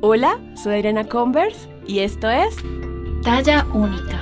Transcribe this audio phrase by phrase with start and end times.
[0.00, 2.56] Hola, soy Irena Converse y esto es
[3.24, 4.20] Talla Única.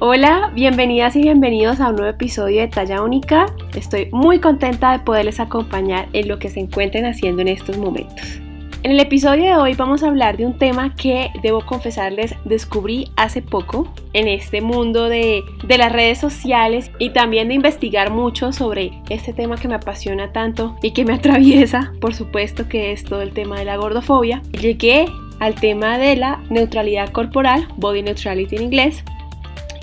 [0.00, 3.46] Hola, bienvenidas y bienvenidos a un nuevo episodio de Talla Única.
[3.74, 8.42] Estoy muy contenta de poderles acompañar en lo que se encuentren haciendo en estos momentos.
[8.84, 13.12] En el episodio de hoy vamos a hablar de un tema que debo confesarles descubrí
[13.14, 18.52] hace poco en este mundo de, de, las redes sociales y también de investigar mucho
[18.52, 23.04] sobre este tema que me apasiona tanto y que me atraviesa, por supuesto que es
[23.04, 24.42] todo el tema de la gordofobia.
[24.60, 25.06] Llegué
[25.38, 29.04] al tema de la neutralidad corporal, body neutrality en inglés,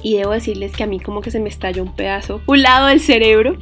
[0.04, 2.88] y debo decirles que a mí como que se me estalló un pedazo, un lado
[2.88, 3.57] del cerebro,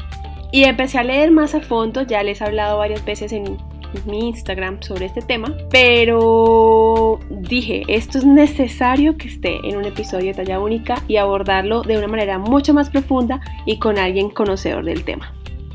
[0.51, 3.57] y empecé a leer más a fondo, ya les he hablado varias veces en
[4.05, 10.27] mi Instagram sobre este tema, pero dije, esto es necesario que esté en un episodio
[10.27, 14.85] de talla única y abordarlo de una manera mucho más profunda y con alguien conocedor
[14.85, 15.33] del tema.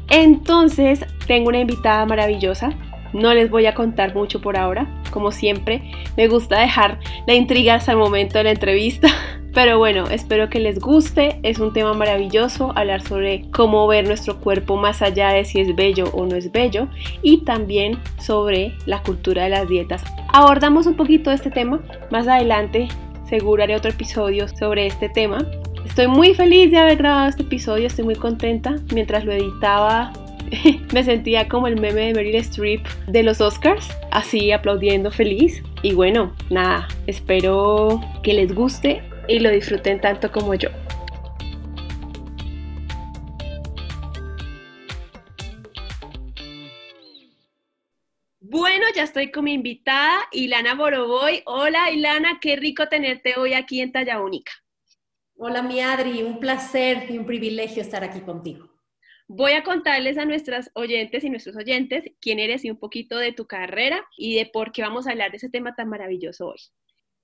[0.09, 2.71] Entonces, tengo una invitada maravillosa.
[3.13, 4.87] No les voy a contar mucho por ahora.
[5.11, 5.83] Como siempre,
[6.17, 9.09] me gusta dejar la intriga hasta el momento de la entrevista.
[9.55, 11.39] Pero bueno, espero que les guste.
[11.43, 15.77] Es un tema maravilloso hablar sobre cómo ver nuestro cuerpo más allá de si es
[15.77, 16.89] bello o no es bello
[17.23, 20.03] y también sobre la cultura de las dietas.
[20.33, 22.89] Abordamos un poquito este tema más adelante.
[23.29, 25.47] Seguro haré otro episodio sobre este tema.
[25.85, 28.77] Estoy muy feliz de haber grabado este episodio, estoy muy contenta.
[28.95, 30.13] Mientras lo editaba
[30.93, 35.63] me sentía como el meme de Meryl Streep de los Oscars, así aplaudiendo feliz.
[35.83, 40.69] Y bueno, nada, espero que les guste y lo disfruten tanto como yo.
[48.41, 51.43] Bueno, ya estoy con mi invitada, Ilana Boroboy.
[51.47, 54.53] Hola, Ilana, qué rico tenerte hoy aquí en Talla Única.
[55.37, 58.72] Hola, mi Adri, un placer y un privilegio estar aquí contigo.
[59.35, 63.33] Voy a contarles a nuestras oyentes y nuestros oyentes quién eres y un poquito de
[63.33, 66.61] tu carrera y de por qué vamos a hablar de ese tema tan maravilloso hoy.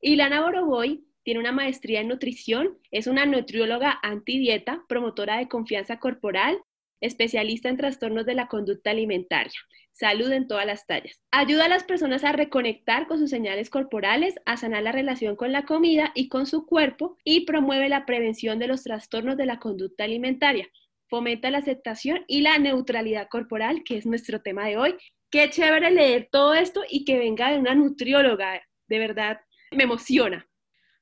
[0.00, 6.58] Ilana Boroboy tiene una maestría en nutrición, es una nutrióloga antidieta, promotora de confianza corporal,
[7.02, 9.52] especialista en trastornos de la conducta alimentaria.
[9.92, 11.20] Salud en todas las tallas.
[11.30, 15.52] Ayuda a las personas a reconectar con sus señales corporales, a sanar la relación con
[15.52, 19.58] la comida y con su cuerpo y promueve la prevención de los trastornos de la
[19.58, 20.70] conducta alimentaria.
[21.08, 24.94] Fomenta la aceptación y la neutralidad corporal, que es nuestro tema de hoy.
[25.30, 28.62] Qué chévere leer todo esto y que venga de una nutrióloga.
[28.88, 30.46] De verdad, me emociona.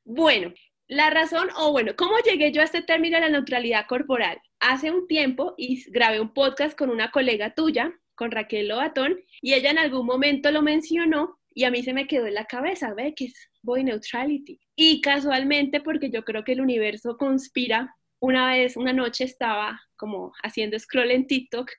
[0.05, 0.53] Bueno,
[0.89, 4.41] la razón, o bueno, ¿cómo llegué yo a este término de la neutralidad corporal?
[4.61, 9.55] Hace un tiempo y grabé un podcast con una colega tuya, con Raquel Lobatón, y
[9.55, 12.95] ella en algún momento lo mencionó y a mí se me quedó en la cabeza,
[12.95, 14.61] ve que es body neutrality.
[14.77, 20.33] Y casualmente, porque yo creo que el universo conspira, una vez, una noche estaba como
[20.43, 21.71] haciendo scroll en TikTok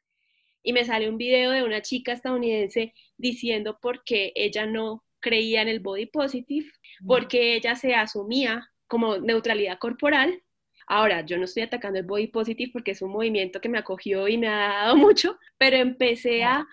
[0.63, 5.61] y me sale un video de una chica estadounidense diciendo por qué ella no creía
[5.61, 6.69] en el body positive
[7.05, 10.43] porque ella se asumía como neutralidad corporal.
[10.87, 14.27] Ahora, yo no estoy atacando el body positive porque es un movimiento que me acogió
[14.27, 16.65] y me ha dado mucho, pero empecé a,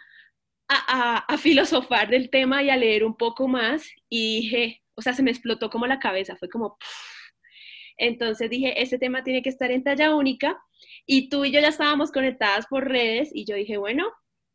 [0.68, 5.22] a, filosofar del tema y a leer un poco más y dije, o sea, se
[5.22, 6.78] me explotó como la cabeza, fue como...
[7.96, 10.60] Entonces dije, este tema tiene que estar en talla única
[11.06, 14.06] y tú y yo ya estábamos conectadas por redes y yo dije, bueno,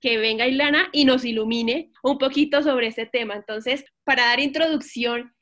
[0.01, 3.35] que venga Ilana y nos ilumine un poquito sobre este tema.
[3.35, 5.33] Entonces, para dar introducción,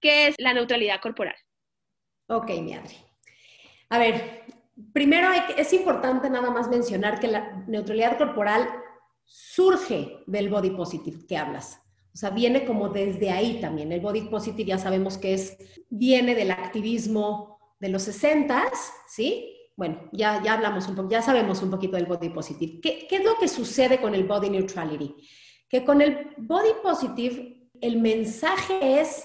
[0.00, 1.36] ¿qué es la neutralidad corporal?
[2.28, 2.96] Ok, mi Adri.
[3.88, 4.44] A ver,
[4.92, 8.68] primero es importante nada más mencionar que la neutralidad corporal
[9.24, 11.80] surge del body positive que hablas.
[12.16, 13.92] O sea, viene como desde ahí también.
[13.92, 15.58] El body positive ya sabemos que es,
[15.90, 18.72] viene del activismo de los 60,
[19.06, 19.52] ¿sí?
[19.76, 22.80] bueno, ya, ya hablamos un poco, ya sabemos un poquito del body positive.
[22.80, 25.14] ¿Qué, ¿Qué, es lo que sucede con el body neutrality?
[25.68, 29.22] Que con el body positive el mensaje es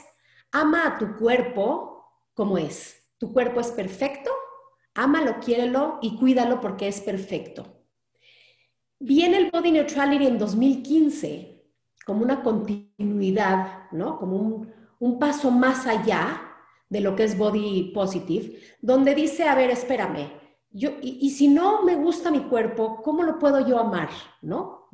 [0.52, 2.04] ama a tu cuerpo
[2.34, 3.10] como es.
[3.18, 4.32] Tu cuerpo es perfecto,
[4.96, 7.86] ámalo, quiérelo y cuídalo porque es perfecto.
[9.00, 11.51] Viene el body neutrality en 2015
[12.12, 14.20] como una continuidad, ¿no?
[14.20, 14.68] Como
[15.00, 16.42] un, paso más allá
[16.90, 20.30] de lo que es body positive, donde dice, a ver, espérame,
[20.72, 24.10] yo, y, si no me gusta mi cuerpo, ¿cómo lo puedo yo amar?
[24.42, 24.90] ¿No?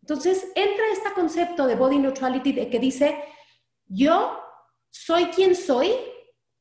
[0.00, 3.16] Entonces entra este concepto de body neutrality de que dice,
[3.86, 4.36] yo
[4.90, 5.92] soy quien soy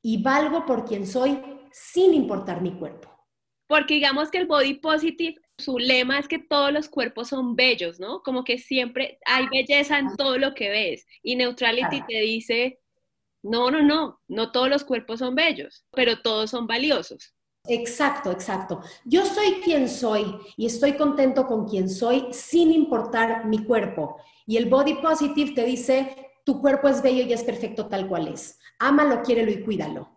[0.04, 1.42] y valgo por quien soy
[1.72, 3.10] sin importar mi cuerpo.
[3.66, 8.00] Porque digamos que el body positive, su lema es que todos los cuerpos son bellos,
[8.00, 8.22] ¿no?
[8.24, 11.06] Como que siempre hay belleza en todo lo que ves.
[11.24, 12.80] Y neutrality te dice,
[13.42, 17.34] no, no, no, no todos los cuerpos son bellos, pero todos son valiosos.
[17.68, 18.82] Exacto, exacto.
[19.06, 24.18] Yo soy quien soy y estoy contento con quien soy sin importar mi cuerpo.
[24.46, 28.28] Y el body positive te dice, tu cuerpo es bello y es perfecto tal cual
[28.28, 28.60] es.
[28.78, 30.10] Ámalo, quiérelo y cuídalo.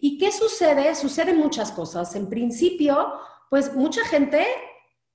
[0.00, 0.94] ¿Y qué sucede?
[0.94, 2.16] Suceden muchas cosas.
[2.16, 3.12] En principio,
[3.48, 4.44] pues mucha gente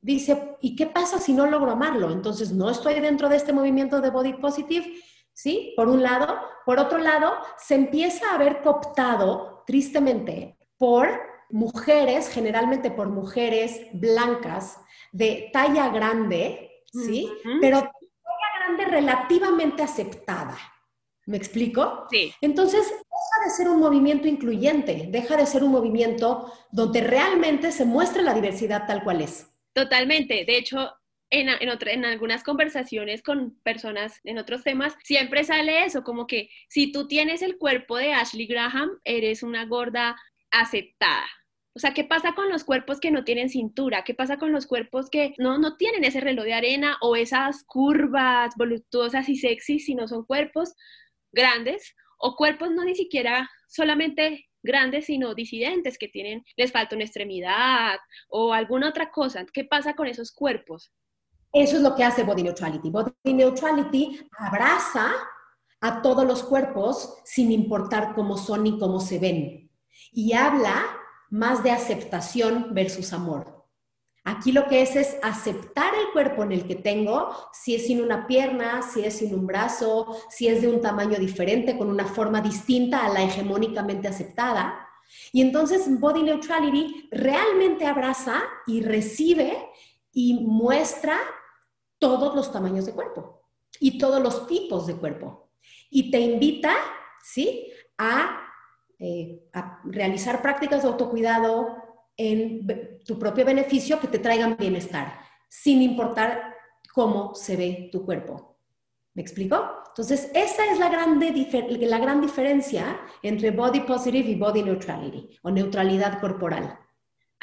[0.03, 2.11] dice, ¿y qué pasa si no logro amarlo?
[2.11, 4.93] Entonces, no estoy dentro de este movimiento de body positive,
[5.33, 5.73] ¿sí?
[5.75, 6.37] Por un lado.
[6.65, 11.09] Por otro lado, se empieza a ver cooptado, tristemente, por
[11.49, 14.77] mujeres, generalmente por mujeres blancas
[15.11, 17.29] de talla grande, ¿sí?
[17.61, 20.57] Pero talla grande relativamente aceptada.
[21.25, 22.05] ¿Me explico?
[22.11, 22.33] Sí.
[22.41, 27.85] Entonces, deja de ser un movimiento incluyente, deja de ser un movimiento donde realmente se
[27.85, 29.52] muestra la diversidad tal cual es.
[29.73, 30.45] Totalmente.
[30.45, 30.93] De hecho,
[31.29, 36.49] en, en, en, algunas conversaciones con personas en otros temas, siempre sale eso, como que
[36.69, 40.15] si tú tienes el cuerpo de Ashley Graham, eres una gorda
[40.51, 41.25] aceptada.
[41.75, 44.03] O sea, ¿qué pasa con los cuerpos que no tienen cintura?
[44.03, 47.63] ¿Qué pasa con los cuerpos que no, no tienen ese reloj de arena o esas
[47.63, 50.75] curvas voluptuosas y sexy, sino son cuerpos
[51.31, 57.05] grandes o cuerpos no ni siquiera solamente grandes, sino disidentes que tienen, les falta una
[57.05, 57.97] extremidad
[58.29, 59.45] o alguna otra cosa.
[59.51, 60.91] ¿Qué pasa con esos cuerpos?
[61.51, 62.89] Eso es lo que hace Body Neutrality.
[62.89, 65.13] Body Neutrality abraza
[65.81, 69.69] a todos los cuerpos sin importar cómo son y cómo se ven.
[70.11, 70.83] Y habla
[71.29, 73.62] más de aceptación versus amor.
[74.25, 78.01] Aquí lo que es es aceptar el cuerpo en el que tengo, si es sin
[78.01, 82.05] una pierna, si es sin un brazo, si es de un tamaño diferente, con una
[82.05, 84.87] forma distinta a la hegemónicamente aceptada.
[85.33, 89.69] Y entonces Body Neutrality realmente abraza y recibe
[90.13, 91.17] y muestra
[91.99, 93.41] todos los tamaños de cuerpo
[93.79, 95.49] y todos los tipos de cuerpo.
[95.89, 96.73] Y te invita,
[97.21, 97.67] ¿sí?
[97.97, 98.41] A,
[98.99, 101.82] eh, a realizar prácticas de autocuidado,
[102.17, 105.19] en tu propio beneficio que te traigan bienestar,
[105.49, 106.55] sin importar
[106.93, 108.57] cómo se ve tu cuerpo.
[109.13, 109.83] ¿Me explico?
[109.89, 111.31] Entonces, esa es la, grande
[111.81, 116.79] la gran diferencia entre body positive y body neutrality o neutralidad corporal.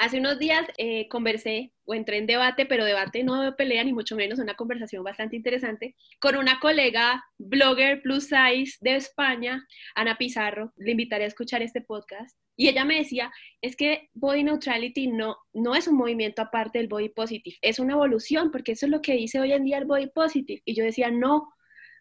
[0.00, 4.16] Hace unos días eh, conversé o entré en debate, pero debate no pelea ni mucho
[4.16, 9.62] menos, una conversación bastante interesante con una colega blogger plus size de España,
[9.94, 10.72] Ana Pizarro.
[10.78, 12.34] Le invitaré a escuchar este podcast.
[12.56, 13.30] Y ella me decía,
[13.60, 17.92] es que body neutrality no, no es un movimiento aparte del body positive, es una
[17.92, 20.62] evolución, porque eso es lo que dice hoy en día el body positive.
[20.64, 21.52] Y yo decía, no,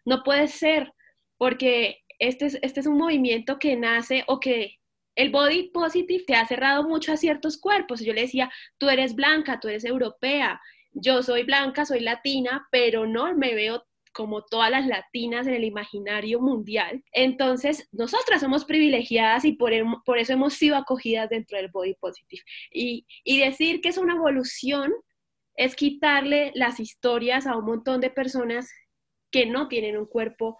[0.06, 0.90] no puede ser,
[1.36, 4.79] porque este es, este es un movimiento que nace o que
[5.14, 8.00] el body positive te ha cerrado mucho a ciertos cuerpos.
[8.00, 10.60] Yo le decía, tú eres blanca, tú eres europea,
[10.92, 15.64] yo soy blanca, soy latina, pero no me veo como todas las latinas en el
[15.64, 17.04] imaginario mundial.
[17.12, 19.72] Entonces, nosotras somos privilegiadas y por,
[20.04, 22.42] por eso hemos sido acogidas dentro del body positive.
[22.72, 23.06] Y
[23.38, 24.92] decir que es una evolución
[25.54, 28.70] es quitarle las historias a un montón de personas
[29.30, 30.58] que no tienen un cuerpo,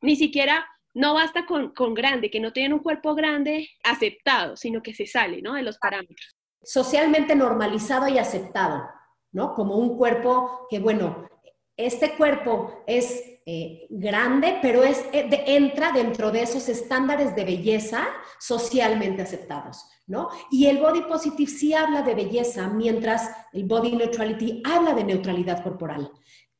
[0.00, 0.66] ni siquiera
[0.98, 5.40] no basta con, grande, que no tienen un cuerpo grande aceptado, sino que se sale,
[5.40, 5.54] ¿no?
[5.54, 6.36] De los parámetros.
[6.60, 8.82] Socialmente normalizado y aceptado,
[9.30, 9.54] ¿no?
[9.54, 11.28] Como un cuerpo que, bueno,
[11.76, 18.08] este cuerpo es eh, grande, pero es, eh, entra dentro de esos estándares de belleza
[18.40, 20.28] socialmente aceptados, ¿no?
[20.50, 25.62] Y el body positive sí habla de belleza, mientras el body neutrality habla de neutralidad
[25.62, 26.10] corporal.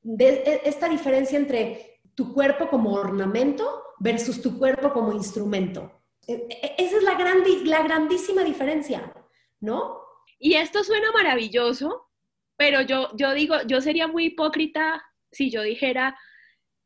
[0.00, 5.92] De, e, esta diferencia entre tu cuerpo como ornamento versus tu cuerpo como instrumento.
[6.26, 9.12] E, e, esa es la, gran, la grandísima diferencia,
[9.60, 9.98] ¿no?
[10.38, 12.10] Y esto suena maravilloso,
[12.56, 16.16] pero yo, yo digo, yo sería muy hipócrita si yo dijera,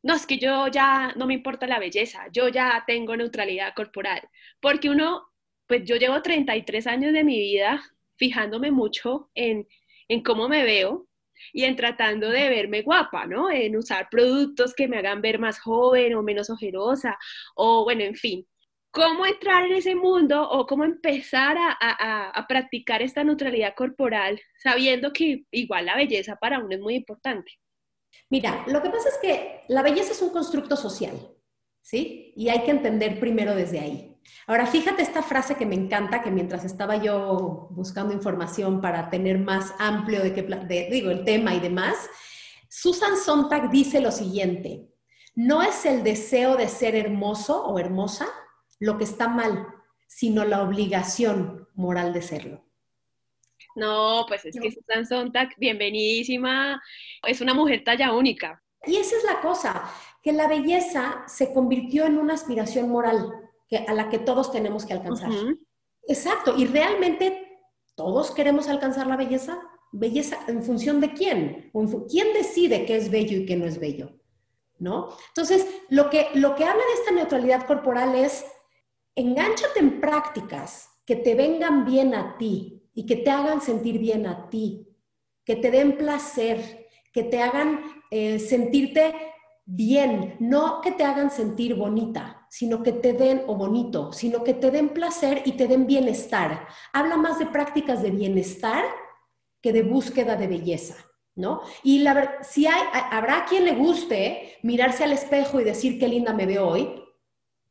[0.02, 4.28] no, es que yo ya no me importa la belleza, yo ya tengo neutralidad corporal,
[4.60, 5.28] porque uno,
[5.66, 7.82] pues yo llevo 33 años de mi vida
[8.16, 9.68] fijándome mucho en,
[10.08, 11.06] en cómo me veo,
[11.52, 13.50] y en tratando de verme guapa, ¿no?
[13.50, 17.18] En usar productos que me hagan ver más joven o menos ojerosa,
[17.54, 18.46] o bueno, en fin.
[18.90, 25.14] ¿Cómo entrar en ese mundo o cómo empezar a, a practicar esta neutralidad corporal sabiendo
[25.14, 27.52] que igual la belleza para uno es muy importante?
[28.28, 31.18] Mira, lo que pasa es que la belleza es un constructo social,
[31.80, 32.32] ¿sí?
[32.36, 34.11] Y hay que entender primero desde ahí.
[34.46, 39.38] Ahora, fíjate esta frase que me encanta, que mientras estaba yo buscando información para tener
[39.38, 42.08] más amplio de qué, digo, el tema y demás,
[42.68, 44.88] Susan Sontag dice lo siguiente,
[45.34, 48.26] no es el deseo de ser hermoso o hermosa
[48.80, 49.66] lo que está mal,
[50.06, 52.64] sino la obligación moral de serlo.
[53.74, 56.82] No, pues es que Susan Sontag, bienvenidísima,
[57.26, 58.62] es una mujer talla única.
[58.84, 59.84] Y esa es la cosa,
[60.22, 63.32] que la belleza se convirtió en una aspiración moral
[63.78, 65.30] a la que todos tenemos que alcanzar.
[66.06, 67.52] Exacto, y realmente
[67.94, 69.60] ¿Todos queremos alcanzar la belleza?
[69.92, 71.70] ¿Belleza en función de quién?
[72.08, 74.18] ¿Quién decide qué es bello y qué no es bello?
[74.78, 75.10] ¿No?
[75.28, 78.44] Entonces, lo que, lo que habla de esta neutralidad corporal es,
[79.14, 84.26] engánchate en prácticas que te vengan bien a ti y que te hagan sentir bien
[84.26, 84.88] a ti,
[85.44, 89.14] que te den placer, que te hagan eh, sentirte
[89.66, 94.52] bien, no que te hagan sentir bonita, sino que te den, o bonito, sino que
[94.52, 96.68] te den placer y te den bienestar.
[96.92, 98.84] Habla más de prácticas de bienestar
[99.62, 100.96] que de búsqueda de belleza,
[101.34, 101.62] ¿no?
[101.82, 106.34] Y la, si hay, habrá quien le guste mirarse al espejo y decir qué linda
[106.34, 107.02] me veo hoy,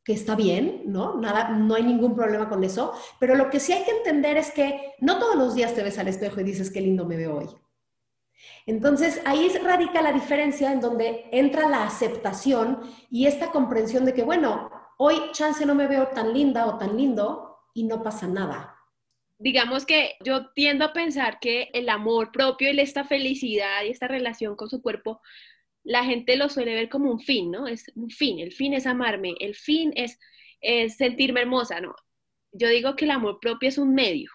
[0.03, 1.15] que está bien, ¿no?
[1.15, 4.49] Nada, no hay ningún problema con eso, pero lo que sí hay que entender es
[4.49, 7.37] que no todos los días te ves al espejo y dices qué lindo me veo
[7.37, 7.49] hoy.
[8.65, 12.79] Entonces, ahí radica la diferencia en donde entra la aceptación
[13.09, 16.95] y esta comprensión de que, bueno, hoy chance no me veo tan linda o tan
[16.95, 18.77] lindo y no pasa nada.
[19.39, 24.07] Digamos que yo tiendo a pensar que el amor propio y esta felicidad y esta
[24.07, 25.19] relación con su cuerpo,
[25.83, 27.67] la gente lo suele ver como un fin, ¿no?
[27.67, 30.19] Es un fin, el fin es amarme, el fin es,
[30.95, 31.95] sentirme hermosa, ¿no?
[32.51, 34.29] Yo digo que el amor propio es un medio,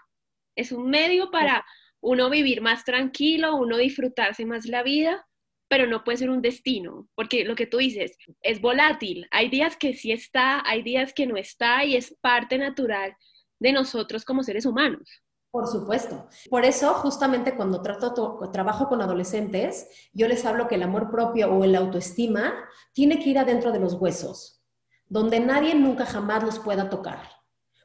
[0.57, 1.65] es un medio para
[2.01, 5.27] uno vivir más tranquilo, uno disfrutarse más la vida,
[5.69, 9.27] pero no puede ser un destino, porque lo que tú dices es volátil.
[9.31, 13.17] Hay días que sí está, hay días que no está y es parte natural
[13.59, 15.23] de nosotros como seres humanos.
[15.51, 16.29] Por supuesto.
[16.51, 21.51] Por eso, justamente cuando trato, trabajo con adolescentes, yo les hablo que el amor propio
[21.51, 22.53] o el autoestima
[22.93, 24.63] tiene que ir adentro de los huesos,
[25.07, 27.21] donde nadie nunca jamás los pueda tocar.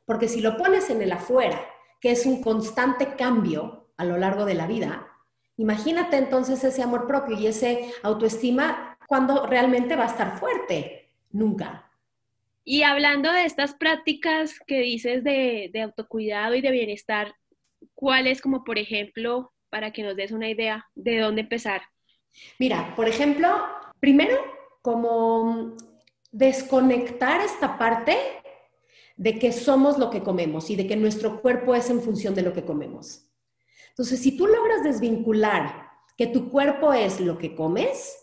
[0.05, 1.65] Porque si lo pones en el afuera,
[2.01, 5.07] que es un constante cambio, a lo largo de la vida.
[5.57, 11.11] Imagínate entonces ese amor propio y ese autoestima cuando realmente va a estar fuerte.
[11.29, 11.87] Nunca.
[12.63, 17.35] Y hablando de estas prácticas que dices de, autocuidado y de bienestar,
[17.93, 21.83] ¿cuáles como por ejemplo, para que nos des una idea de dónde empezar?
[22.57, 23.49] Mira, por ejemplo,
[23.99, 24.35] primero,
[24.81, 25.77] como
[26.31, 28.17] desconectar esta parte
[29.15, 32.41] de que somos lo que comemos y de que nuestro cuerpo es en función de
[32.41, 33.30] lo que comemos.
[33.91, 38.17] Entonces, si tú logras desvincular que tu cuerpo es lo que comes,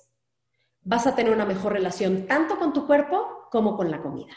[0.83, 4.37] vas a tener una mejor relación tanto con tu cuerpo como con la comida.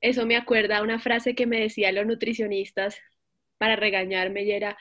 [0.00, 2.98] Eso me acuerda una frase que me decían los nutricionistas
[3.58, 4.76] para regañarme y era,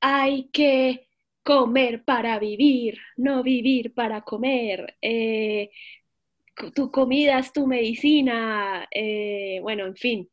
[0.00, 1.08] hay que
[1.42, 4.96] comer para vivir, no vivir para comer.
[5.02, 5.70] Eh,
[6.74, 8.86] tu comida es tu medicina.
[8.90, 10.30] Eh, bueno, en fin.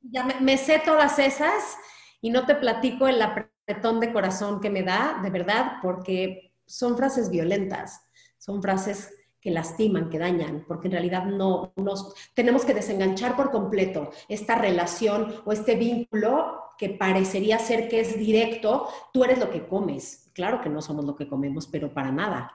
[0.00, 1.76] Ya me sé todas esas
[2.24, 6.96] y no te platico el apretón de corazón que me da, de verdad, porque son
[6.96, 8.00] frases violentas,
[8.38, 9.12] son frases
[9.42, 14.54] que lastiman, que dañan, porque en realidad no nos tenemos que desenganchar por completo esta
[14.54, 20.30] relación o este vínculo que parecería ser que es directo, tú eres lo que comes.
[20.32, 22.50] Claro que no somos lo que comemos, pero para nada,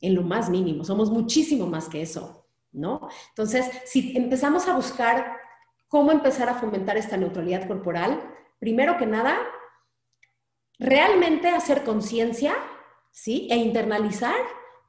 [0.00, 3.08] en lo más mínimo, somos muchísimo más que eso, ¿no?
[3.30, 5.38] Entonces, si empezamos a buscar
[5.88, 8.22] cómo empezar a fomentar esta neutralidad corporal,
[8.58, 9.38] primero que nada,
[10.78, 12.54] realmente hacer conciencia,
[13.10, 13.48] ¿sí?
[13.50, 14.36] E internalizar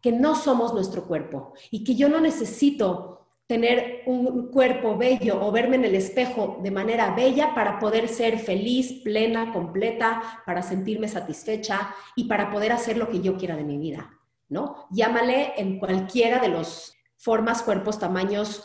[0.01, 5.51] que no somos nuestro cuerpo y que yo no necesito tener un cuerpo bello o
[5.51, 11.07] verme en el espejo de manera bella para poder ser feliz, plena, completa, para sentirme
[11.07, 14.85] satisfecha y para poder hacer lo que yo quiera de mi vida, ¿no?
[14.91, 18.63] Llámale en cualquiera de los formas, cuerpos, tamaños,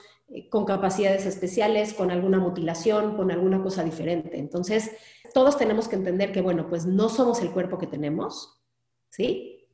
[0.51, 4.39] con capacidades especiales, con alguna mutilación, con alguna cosa diferente.
[4.39, 4.91] Entonces,
[5.33, 8.63] todos tenemos que entender que, bueno, pues no somos el cuerpo que tenemos,
[9.11, 9.69] ¿sí?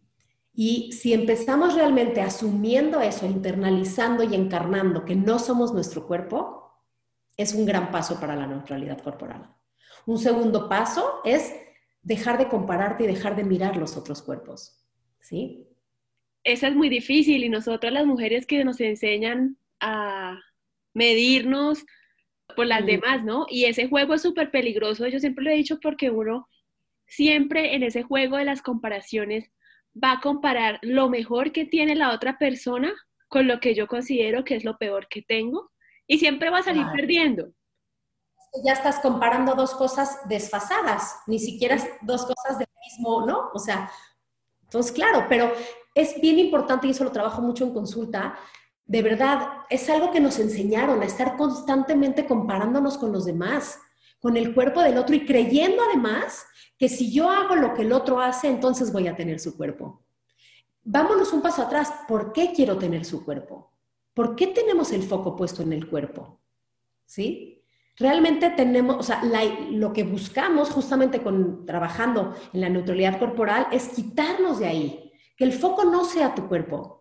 [0.52, 6.60] Y si empezamos realmente asumiendo eso, internalizando y encarnando que no somos nuestro cuerpo,
[7.36, 9.54] es un gran paso para la neutralidad corporal.
[10.06, 11.54] Un segundo paso es
[12.02, 14.84] dejar de compararte y dejar de mirar los otros cuerpos,
[15.20, 15.66] ¿sí?
[16.42, 20.38] Esa es muy difícil y nosotras las mujeres que nos enseñan a
[20.94, 21.84] medirnos
[22.56, 23.46] por las demás, ¿no?
[23.48, 26.48] Y ese juego es súper peligroso, yo siempre lo he dicho porque uno
[27.06, 29.50] siempre en ese juego de las comparaciones
[29.92, 32.92] va a comparar lo mejor que tiene la otra persona
[33.28, 35.70] con lo que yo considero que es lo peor que tengo
[36.06, 37.52] y siempre va a salir perdiendo.
[38.64, 43.50] Ya estás comparando dos cosas desfasadas, ni siquiera dos cosas del mismo, ¿no?
[43.54, 43.90] O sea,
[44.62, 45.52] entonces, claro, pero
[45.94, 48.36] es bien importante, y eso lo trabajo mucho en consulta,
[48.90, 53.78] de verdad, es algo que nos enseñaron a estar constantemente comparándonos con los demás,
[54.18, 56.44] con el cuerpo del otro y creyendo además
[56.76, 60.02] que si yo hago lo que el otro hace, entonces voy a tener su cuerpo.
[60.82, 61.92] Vámonos un paso atrás.
[62.08, 63.70] ¿Por qué quiero tener su cuerpo?
[64.12, 66.40] ¿Por qué tenemos el foco puesto en el cuerpo?
[67.06, 67.62] ¿Sí?
[67.96, 69.22] realmente tenemos, o sea,
[69.70, 71.20] lo que buscamos justamente
[71.66, 76.48] trabajando en la neutralidad corporal es quitarnos de ahí, que el foco no sea tu
[76.48, 76.99] cuerpo,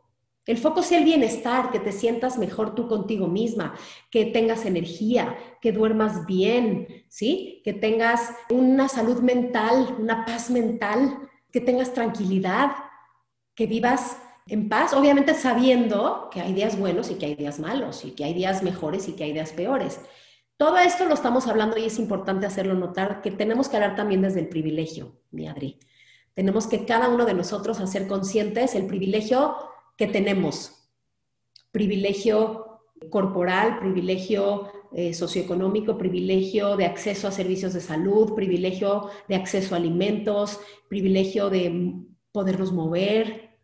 [0.50, 3.76] el foco sea el bienestar, que te sientas mejor tú contigo misma,
[4.10, 7.62] que tengas energía, que duermas bien, ¿sí?
[7.64, 11.20] Que tengas una salud mental, una paz mental,
[11.52, 12.72] que tengas tranquilidad,
[13.54, 18.04] que vivas en paz, obviamente sabiendo que hay días buenos y que hay días malos,
[18.04, 20.00] y que hay días mejores y que hay días peores.
[20.58, 24.24] Todo esto lo estamos hablando y es importante hacerlo notar, que tenemos que hablar también
[24.24, 25.78] desde el privilegio, mi Adri.
[26.34, 29.56] Tenemos que cada uno de nosotros hacer conscientes el privilegio
[30.00, 30.90] que tenemos.
[31.72, 32.80] Privilegio
[33.12, 39.78] corporal, privilegio eh, socioeconómico, privilegio de acceso a servicios de salud, privilegio de acceso a
[39.78, 41.96] alimentos, privilegio de
[42.32, 43.58] podernos mover,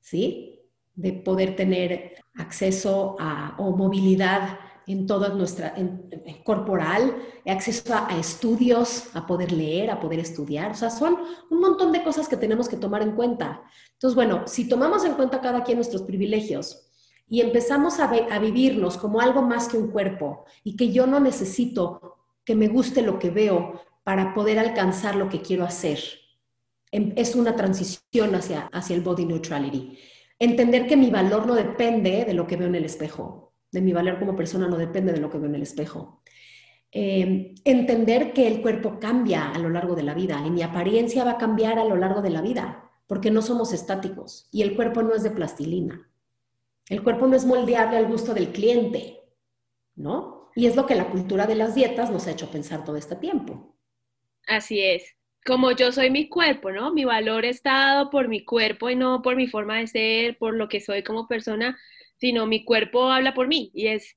[0.00, 0.60] ¿sí?
[0.94, 4.58] De poder tener acceso a, o movilidad
[4.88, 5.74] en toda nuestra,
[6.44, 7.14] corporal,
[7.46, 10.72] acceso a, estudios, a poder leer, a poder estudiar.
[10.72, 11.18] O sea, son
[11.50, 13.62] un montón de cosas que tenemos que tomar en cuenta.
[13.92, 16.90] Entonces, bueno, si tomamos en cuenta cada quien nuestros privilegios
[17.28, 21.20] y empezamos a, a vivirnos como algo más que un cuerpo y que yo no
[21.20, 26.00] necesito que me guste lo que veo para poder alcanzar lo que quiero hacer,
[26.90, 29.98] em, es una transición hacia, hacia el body neutrality.
[30.38, 33.92] Entender que mi valor no depende de lo que veo en el espejo, de mi
[33.92, 36.22] valor como persona no depende de lo que veo en el espejo.
[36.90, 41.24] Eh, entender que el cuerpo cambia a lo largo de la vida y mi apariencia
[41.24, 44.74] va a cambiar a lo largo de la vida, porque no somos estáticos y el
[44.74, 46.10] cuerpo no es de plastilina.
[46.88, 49.20] El cuerpo no es moldeable al gusto del cliente,
[49.94, 50.50] ¿no?
[50.54, 53.16] Y es lo que la cultura de las dietas nos ha hecho pensar todo este
[53.16, 53.76] tiempo.
[54.46, 55.14] Así es.
[55.44, 56.92] Como yo soy mi cuerpo, ¿no?
[56.92, 60.54] Mi valor está dado por mi cuerpo y no por mi forma de ser, por
[60.54, 61.78] lo que soy como persona
[62.18, 64.16] sino mi cuerpo habla por mí y es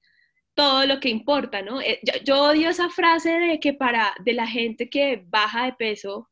[0.53, 1.81] todo lo que importa, ¿no?
[1.81, 6.29] Eh, yo, odio esa frase de que para, de la gente que baja de peso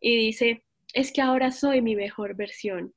[0.00, 2.94] y dice, es que ahora soy mi mejor versión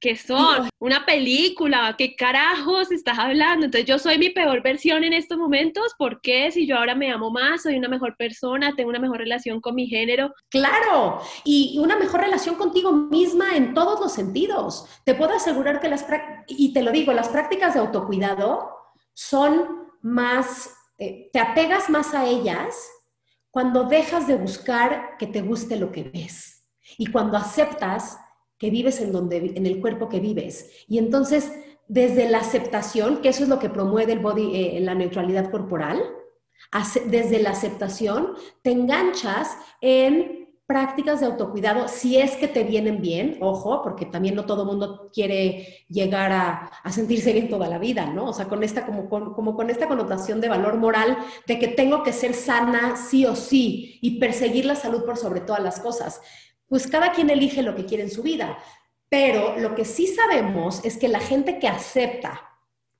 [0.00, 3.66] que son una película, ¿qué carajos estás hablando?
[3.66, 6.50] Entonces yo soy mi peor versión en estos momentos, ¿por qué?
[6.50, 9.74] Si yo ahora me amo más, soy una mejor persona, tengo una mejor relación con
[9.74, 10.32] mi género.
[10.50, 14.86] Claro, y una mejor relación contigo misma en todos los sentidos.
[15.04, 16.06] Te puedo asegurar que las
[16.46, 18.70] y te lo digo, las prácticas de autocuidado
[19.14, 22.88] son más, eh, te apegas más a ellas
[23.50, 28.18] cuando dejas de buscar que te guste lo que ves y cuando aceptas
[28.58, 30.70] que vives en, donde, en el cuerpo que vives.
[30.88, 31.52] Y entonces,
[31.86, 36.02] desde la aceptación, que eso es lo que promueve el body, eh, la neutralidad corporal,
[37.06, 43.38] desde la aceptación te enganchas en prácticas de autocuidado, si es que te vienen bien,
[43.40, 48.04] ojo, porque también no todo mundo quiere llegar a, a, sentirse bien toda la vida,
[48.04, 48.26] ¿no?
[48.26, 51.16] O sea, con esta, como como con esta connotación de valor moral
[51.46, 55.40] de que tengo que ser sana sí o sí y perseguir la salud por sobre
[55.40, 56.20] todas las cosas
[56.68, 58.58] pues cada quien elige lo que quiere en su vida.
[59.08, 62.42] Pero lo que sí sabemos es que la gente que acepta,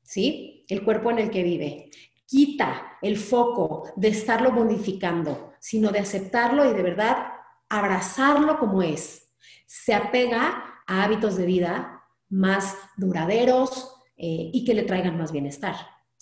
[0.03, 0.65] ¿sí?
[0.69, 1.91] El cuerpo en el que vive,
[2.27, 7.33] quita el foco de estarlo modificando, sino de aceptarlo y de verdad
[7.69, 9.35] abrazarlo como es.
[9.67, 15.77] Se apega a hábitos de vida más duraderos eh, y que le traigan más bienestar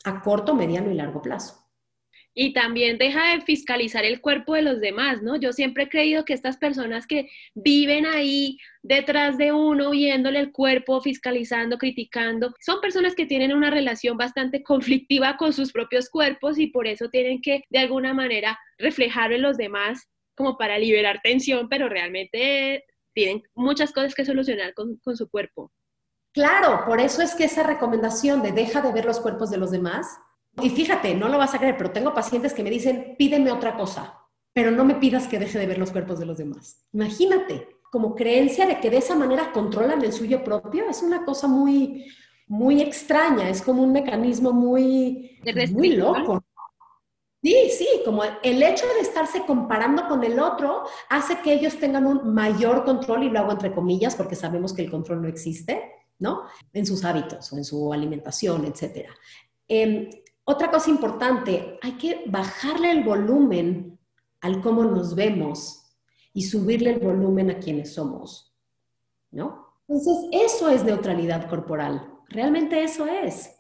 [0.05, 1.66] a corto, mediano y largo plazo.
[2.39, 5.37] Y también deja de fiscalizar el cuerpo de los demás, ¿no?
[5.37, 10.53] Yo siempre he creído que estas personas que viven ahí detrás de uno, viéndole el
[10.53, 16.59] cuerpo, fiscalizando, criticando, son personas que tienen una relación bastante conflictiva con sus propios cuerpos
[16.59, 21.21] y por eso tienen que de alguna manera reflejar en los demás como para liberar
[21.23, 25.73] tensión, pero realmente tienen muchas cosas que solucionar con, con su cuerpo.
[26.35, 29.71] Claro, por eso es que esa recomendación de deja de ver los cuerpos de los
[29.71, 30.19] demás
[30.63, 33.77] y fíjate, no lo vas a creer, pero tengo pacientes que me dicen, pídeme otra
[33.77, 34.21] cosa,
[34.53, 36.87] pero no me pidas que deje de ver los cuerpos de los demás.
[36.93, 41.47] Imagínate, como creencia de que de esa manera controlan el suyo propio, es una cosa
[41.47, 42.07] muy,
[42.47, 45.39] muy extraña, es como un mecanismo muy,
[45.73, 46.43] muy loco.
[47.43, 52.07] Sí, sí, como el hecho de estarse comparando con el otro hace que ellos tengan
[52.07, 55.93] un mayor control, y lo hago entre comillas porque sabemos que el control no existe,
[56.19, 56.43] ¿no?
[56.73, 59.11] En sus hábitos o en su alimentación, etc.
[60.49, 63.99] Otra cosa importante, hay que bajarle el volumen
[64.41, 65.85] al cómo nos vemos
[66.33, 68.57] y subirle el volumen a quienes somos,
[69.33, 69.75] ¿no?
[69.89, 73.57] Entonces, eso es neutralidad corporal, realmente eso es,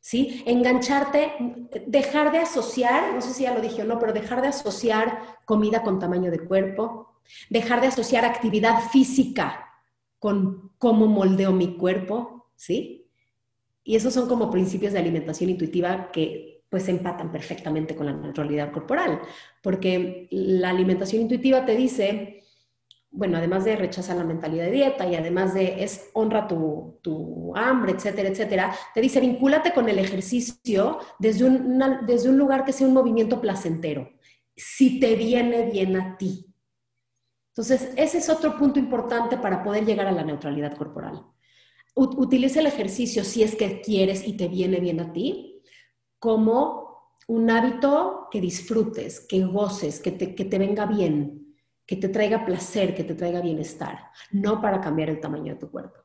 [0.00, 0.42] ¿sí?
[0.44, 4.48] Engancharte, dejar de asociar, no sé si ya lo dije o no, pero dejar de
[4.48, 7.14] asociar comida con tamaño de cuerpo,
[7.48, 9.70] dejar de asociar actividad física
[10.18, 13.03] con cómo moldeo mi cuerpo, ¿sí?
[13.84, 18.72] Y esos son como principios de alimentación intuitiva que pues empatan perfectamente con la neutralidad
[18.72, 19.20] corporal,
[19.62, 22.42] porque la alimentación intuitiva te dice,
[23.12, 27.54] bueno, además de rechazar la mentalidad de dieta y además de es honra tu, tu
[27.54, 32.72] hambre, etcétera, etcétera, te dice vincúlate con el ejercicio desde un, desde un lugar que
[32.72, 34.10] sea un movimiento placentero,
[34.56, 36.52] si te viene bien a ti.
[37.50, 41.24] Entonces, ese es otro punto importante para poder llegar a la neutralidad corporal.
[41.94, 45.62] Utiliza el ejercicio si es que quieres y te viene bien a ti,
[46.18, 46.84] como
[47.28, 52.44] un hábito que disfrutes, que goces, que te, que te venga bien, que te traiga
[52.44, 56.03] placer, que te traiga bienestar, no para cambiar el tamaño de tu cuerpo.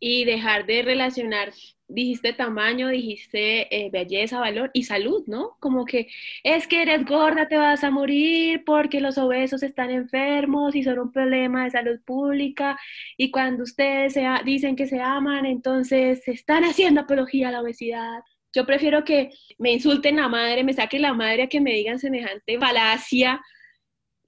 [0.00, 1.52] Y dejar de relacionar,
[1.88, 5.56] dijiste tamaño, dijiste eh, belleza, valor y salud, ¿no?
[5.60, 6.08] Como que
[6.42, 10.98] es que eres gorda, te vas a morir porque los obesos están enfermos y son
[10.98, 12.78] un problema de salud pública.
[13.16, 18.20] Y cuando ustedes dicen que se aman, entonces están haciendo apología a la obesidad.
[18.52, 21.98] Yo prefiero que me insulten la madre, me saquen la madre a que me digan
[21.98, 23.40] semejante falacia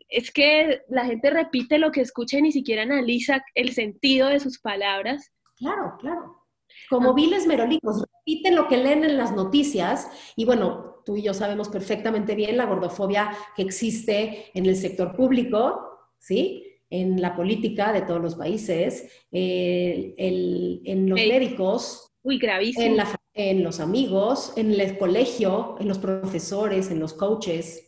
[0.09, 4.41] es que la gente repite lo que escucha y ni siquiera analiza el sentido de
[4.41, 5.33] sus palabras.
[5.57, 6.43] Claro, claro.
[6.91, 7.15] Como ah.
[7.15, 11.69] viles merolicos, repiten lo que leen en las noticias y bueno, tú y yo sabemos
[11.69, 16.65] perfectamente bien la gordofobia que existe en el sector público, ¿sí?
[16.91, 22.13] En la política de todos los países, en los médicos.
[22.23, 22.85] Uy, gravísimo.
[22.85, 22.97] En,
[23.35, 27.87] en los amigos, en el colegio, en los profesores, en los coaches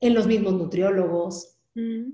[0.00, 1.58] en los mismos nutriólogos.
[1.74, 2.10] Mm.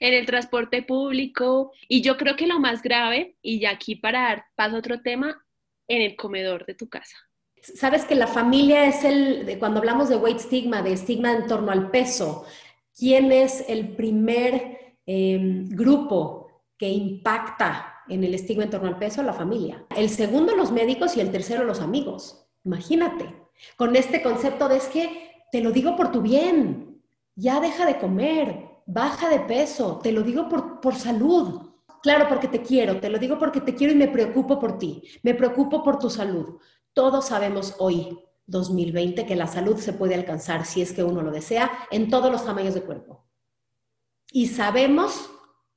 [0.00, 1.72] En el transporte público.
[1.88, 5.00] Y yo creo que lo más grave, y ya aquí para dar paso a otro
[5.02, 5.44] tema,
[5.86, 7.16] en el comedor de tu casa.
[7.62, 11.70] Sabes que la familia es el, cuando hablamos de weight stigma, de estigma en torno
[11.72, 12.46] al peso,
[12.96, 19.22] ¿quién es el primer em, grupo que impacta en el estigma en torno al peso?
[19.22, 19.84] La familia.
[19.94, 22.46] El segundo, los médicos y el tercero, los amigos.
[22.64, 23.34] Imagínate,
[23.76, 27.02] con este concepto de es que te lo digo por tu bien,
[27.34, 31.70] ya deja de comer, baja de peso, te lo digo por, por salud.
[32.02, 35.02] Claro, porque te quiero, te lo digo porque te quiero y me preocupo por ti,
[35.22, 36.58] me preocupo por tu salud.
[36.92, 41.30] Todos sabemos hoy, 2020, que la salud se puede alcanzar, si es que uno lo
[41.30, 43.26] desea, en todos los tamaños de cuerpo.
[44.32, 45.30] Y sabemos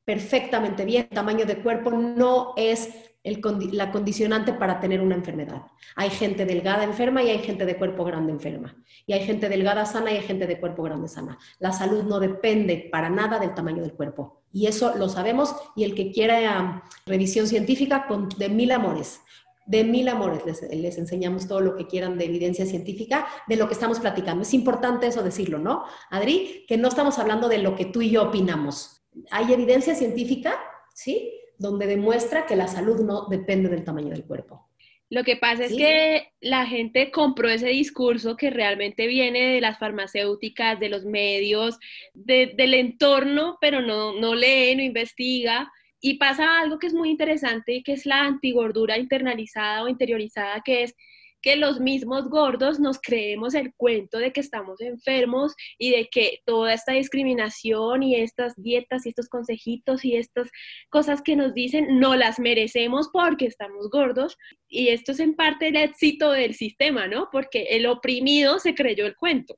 [0.05, 2.89] perfectamente bien, tamaño de cuerpo no es
[3.23, 5.63] la condicionante para tener una enfermedad.
[5.95, 8.75] Hay gente delgada enferma y hay gente de cuerpo grande enferma.
[9.05, 11.37] Y hay gente delgada sana y hay gente de cuerpo grande sana.
[11.59, 14.43] La salud no depende para nada del tamaño del cuerpo.
[14.51, 18.07] Y eso lo sabemos y el que quiera revisión científica,
[18.37, 19.21] de mil amores.
[19.65, 23.67] De mil amores les, les, enseñamos todo lo que quieran de evidencia científica de lo
[23.67, 24.41] que estamos platicando.
[24.41, 25.85] Es importante eso decirlo, ¿no?
[26.09, 29.05] Adri, que no estamos hablando de lo que tú y yo opinamos.
[29.31, 30.59] Hay evidencia científica,
[30.93, 31.39] ¿sí?
[31.57, 34.67] Donde demuestra que la salud no depende del tamaño del cuerpo.
[35.09, 39.77] Lo que pasa es que la gente compró ese discurso que realmente viene de las
[39.77, 41.77] farmacéuticas, de los medios,
[42.15, 45.71] del entorno, pero no, no lee, no investiga.
[46.01, 50.83] Y pasa algo que es muy interesante, que es la antigordura internalizada o interiorizada, que
[50.83, 50.95] es
[51.43, 56.39] que los mismos gordos nos creemos el cuento de que estamos enfermos y de que
[56.45, 60.49] toda esta discriminación y estas dietas y estos consejitos y estas
[60.89, 64.37] cosas que nos dicen no las merecemos porque estamos gordos.
[64.67, 67.27] Y esto es en parte el éxito del sistema, ¿no?
[67.31, 69.55] Porque el oprimido se creyó el cuento.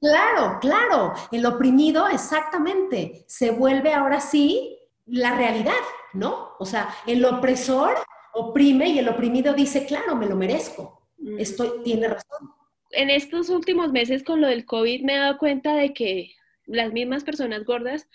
[0.00, 5.74] Claro, claro, el oprimido exactamente se vuelve ahora sí la realidad,
[6.14, 6.52] ¿no?
[6.58, 7.96] O sea, el opresor
[8.34, 11.08] oprime y el oprimido dice, claro, me lo merezco.
[11.38, 12.50] Estoy, tiene razón.
[12.90, 16.32] En estos últimos meses con lo del COVID me he dado cuenta de que
[16.66, 18.08] las mismas personas gordas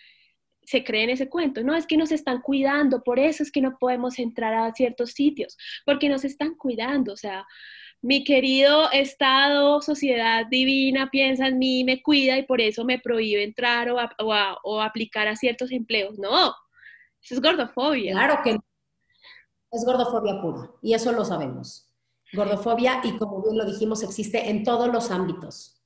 [0.64, 3.78] se creen ese cuento, no, es que nos están cuidando, por eso es que no
[3.78, 7.46] podemos entrar a ciertos sitios, porque nos están cuidando, o sea,
[8.02, 13.44] mi querido Estado, sociedad divina, piensa en mí, me cuida y por eso me prohíbe
[13.44, 13.98] entrar o,
[14.64, 16.20] o aplicar a ciertos empleos.
[16.20, 16.54] No,
[17.24, 18.12] eso es gordofobia.
[18.14, 18.64] Claro que no
[19.76, 21.92] es gordofobia pura y eso lo sabemos.
[22.34, 25.82] Gordofobia y como bien lo dijimos existe en todos los ámbitos.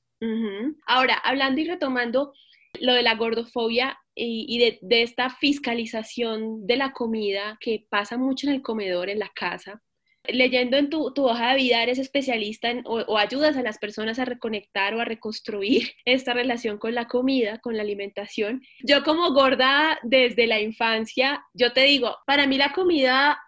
[0.86, 2.32] Ahora, hablando y retomando
[2.78, 8.54] lo de la gordofobia y, de, esta fiscalización de la comida que pasa mucho en
[8.54, 9.82] el comedor, en la casa,
[10.24, 14.26] leyendo en tu, hoja de vida eres especialista en, o, ayudas a las personas a
[14.26, 18.62] reconectar o a reconstruir esta relación con la comida, con la alimentación.
[18.80, 23.38] Yo como gorda desde la infancia, yo te digo, para mí la comida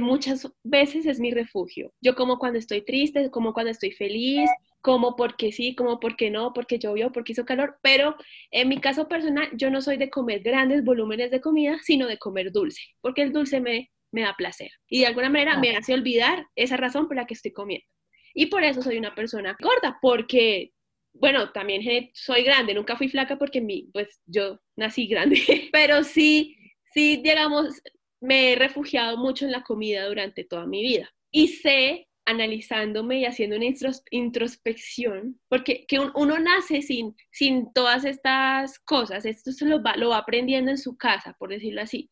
[0.00, 1.92] muchas veces es mi refugio.
[2.00, 6.52] Yo como cuando estoy triste, como cuando estoy feliz, como porque sí, como porque no,
[6.52, 8.16] porque llovió, porque hizo calor, pero
[8.50, 12.18] en mi caso personal yo no soy de comer grandes volúmenes de comida, sino de
[12.18, 15.94] comer dulce, porque el dulce me, me da placer y de alguna manera me hace
[15.94, 17.86] olvidar esa razón por la que estoy comiendo.
[18.34, 20.72] Y por eso soy una persona gorda, porque,
[21.12, 21.82] bueno, también
[22.14, 25.38] soy grande, nunca fui flaca porque mi, pues yo nací grande,
[25.72, 26.56] pero sí,
[26.92, 27.74] sí, digamos,
[28.20, 31.10] me he refugiado mucho en la comida durante toda mi vida.
[31.30, 33.64] Y sé analizándome y haciendo una
[34.10, 40.18] introspección, porque que uno nace sin, sin todas estas cosas, esto se va, lo va
[40.18, 42.10] aprendiendo en su casa, por decirlo así.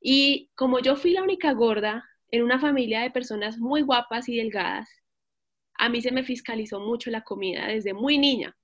[0.00, 4.38] Y como yo fui la única gorda en una familia de personas muy guapas y
[4.38, 4.88] delgadas,
[5.74, 8.56] a mí se me fiscalizó mucho la comida desde muy niña.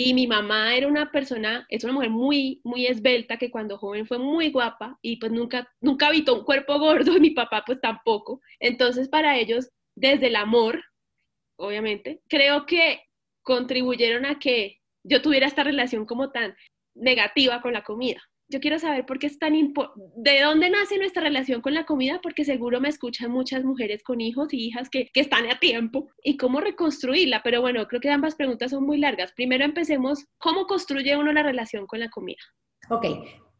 [0.00, 4.06] Y mi mamá era una persona, es una mujer muy, muy esbelta que cuando joven
[4.06, 7.80] fue muy guapa y pues nunca, nunca habitó un cuerpo gordo y mi papá pues
[7.80, 8.40] tampoco.
[8.60, 10.84] Entonces para ellos desde el amor,
[11.56, 13.02] obviamente, creo que
[13.42, 16.54] contribuyeron a que yo tuviera esta relación como tan
[16.94, 18.22] negativa con la comida.
[18.50, 22.20] Yo quiero saber por qué es tan de dónde nace nuestra relación con la comida,
[22.22, 26.08] porque seguro me escuchan muchas mujeres con hijos y hijas que, que están a tiempo
[26.22, 27.42] y cómo reconstruirla.
[27.42, 29.32] Pero bueno, creo que ambas preguntas son muy largas.
[29.32, 32.40] Primero empecemos, ¿cómo construye uno la relación con la comida?
[32.88, 33.04] Ok,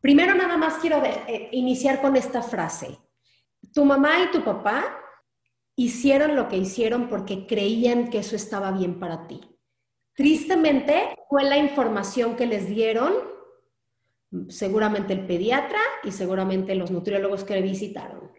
[0.00, 2.98] primero nada más quiero eh, iniciar con esta frase.
[3.74, 4.98] Tu mamá y tu papá
[5.76, 9.40] hicieron lo que hicieron porque creían que eso estaba bien para ti.
[10.14, 13.12] Tristemente fue la información que les dieron,
[14.48, 18.32] seguramente el pediatra y seguramente los nutriólogos que le visitaron.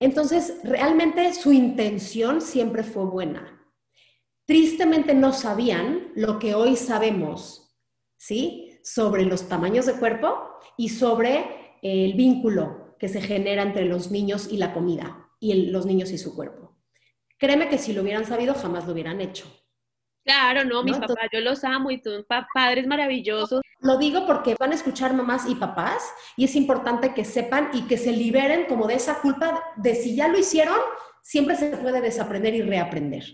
[0.00, 3.54] Entonces, realmente su intención siempre fue buena.
[4.46, 7.76] Tristemente no sabían lo que hoy sabemos,
[8.16, 8.78] ¿sí?
[8.82, 10.38] Sobre los tamaños de cuerpo
[10.76, 15.86] y sobre el vínculo que se genera entre los niños y la comida y los
[15.86, 16.76] niños y su cuerpo.
[17.38, 19.46] Créeme que si lo hubieran sabido, jamás lo hubieran hecho.
[20.24, 23.62] Claro, no, mis papás, yo los amo y son padres maravillosos.
[23.80, 26.02] Lo digo porque van a escuchar mamás y papás
[26.36, 30.16] y es importante que sepan y que se liberen como de esa culpa de si
[30.16, 30.78] ya lo hicieron,
[31.22, 33.24] siempre se puede desaprender y reaprender.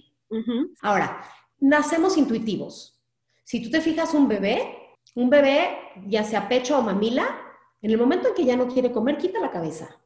[0.82, 1.22] Ahora,
[1.60, 3.00] nacemos intuitivos.
[3.44, 4.76] Si tú te fijas un bebé,
[5.14, 7.40] un bebé, ya sea pecho o mamila,
[7.80, 10.00] en el momento en que ya no quiere comer, quita la cabeza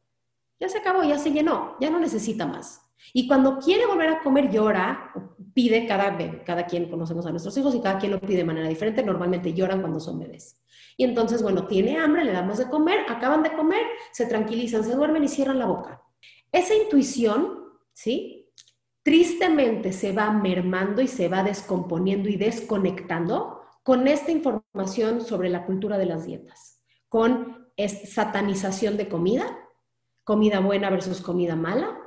[0.59, 2.81] ya se acabó, ya se llenó, ya no necesita más.
[3.13, 5.11] Y cuando quiere volver a comer, llora,
[5.53, 8.43] pide cada bebé, cada quien conocemos a nuestros hijos y cada quien lo pide de
[8.43, 10.61] manera diferente, normalmente lloran cuando son bebés.
[10.97, 13.81] Y entonces, bueno, tiene hambre, le damos de comer, acaban de comer,
[14.11, 16.01] se tranquilizan, se duermen y cierran la boca.
[16.51, 18.51] Esa intuición, ¿sí?
[19.01, 25.65] Tristemente se va mermando y se va descomponiendo y desconectando con esta información sobre la
[25.65, 29.57] cultura de las dietas, con satanización de comida,
[30.23, 31.97] comida buena versus comida mala,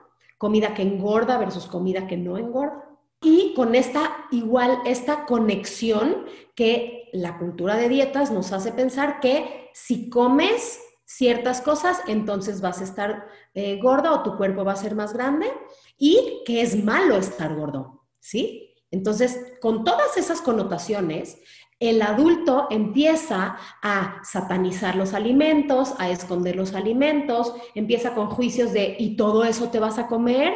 [0.42, 2.84] comida que engorda versus comida que no engorda.
[3.22, 6.26] Y con esta igual, esta conexión
[6.56, 12.80] que la cultura de dietas nos hace pensar que si comes ciertas cosas, entonces vas
[12.80, 15.46] a estar eh, gorda o tu cuerpo va a ser más grande
[15.96, 18.74] y que es malo estar gordo, ¿sí?
[18.90, 21.40] Entonces, con todas esas connotaciones,
[21.88, 28.96] el adulto empieza a satanizar los alimentos, a esconder los alimentos, empieza con juicios de
[28.98, 30.54] ¿y todo eso te vas a comer?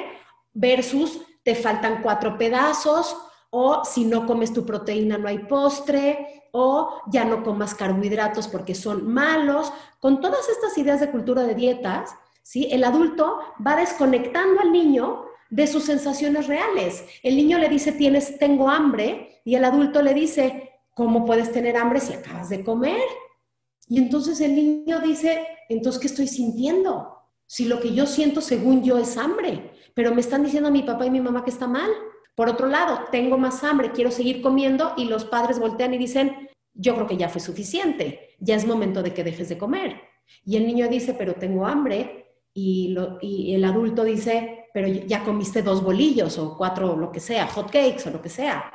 [0.56, 3.16] versus te faltan cuatro pedazos
[3.50, 8.74] o si no comes tu proteína no hay postre o ya no comas carbohidratos porque
[8.74, 9.72] son malos.
[10.00, 12.68] Con todas estas ideas de cultura de dietas, ¿sí?
[12.70, 17.04] el adulto va desconectando al niño de sus sensaciones reales.
[17.22, 21.76] El niño le dice, tienes, tengo hambre, y el adulto le dice, ¿Cómo puedes tener
[21.76, 23.02] hambre si acabas de comer?
[23.86, 27.18] Y entonces el niño dice, entonces, ¿qué estoy sintiendo?
[27.44, 30.84] Si lo que yo siento según yo es hambre, pero me están diciendo a mi
[30.84, 31.90] papá y mi mamá que está mal.
[32.34, 36.48] Por otro lado, tengo más hambre, quiero seguir comiendo y los padres voltean y dicen,
[36.72, 40.00] yo creo que ya fue suficiente, ya es momento de que dejes de comer.
[40.46, 42.38] Y el niño dice, pero tengo hambre.
[42.54, 47.46] Y, y el adulto dice, pero ya comiste dos bolillos o cuatro, lo que sea,
[47.48, 48.72] hot cakes o lo que sea.